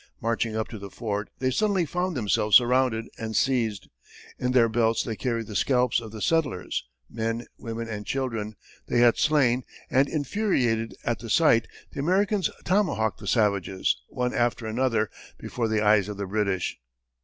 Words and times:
Marching 0.19 0.55
up 0.55 0.67
to 0.69 0.79
the 0.79 0.89
fort, 0.89 1.29
they 1.37 1.51
suddenly 1.51 1.85
found 1.85 2.17
themselves 2.17 2.57
surrounded 2.57 3.05
and 3.19 3.35
seized. 3.35 3.87
In 4.39 4.51
their 4.51 4.67
belts 4.67 5.03
they 5.03 5.15
carried 5.15 5.45
the 5.45 5.55
scalps 5.55 6.01
of 6.01 6.11
the 6.11 6.23
settlers 6.23 6.83
men, 7.07 7.45
women 7.59 7.87
and 7.87 8.03
children 8.03 8.55
they 8.87 8.97
had 9.01 9.19
slain, 9.19 9.63
and, 9.91 10.09
infuriated 10.09 10.95
at 11.03 11.19
the 11.19 11.29
sight, 11.29 11.67
the 11.91 11.99
Americans 11.99 12.49
tomahawked 12.65 13.19
the 13.19 13.27
savages, 13.27 13.95
one 14.09 14.33
after 14.33 14.65
another, 14.65 15.11
before 15.37 15.67
the 15.67 15.85
eyes 15.85 16.09
of 16.09 16.17
the 16.17 16.25
British. 16.25 16.79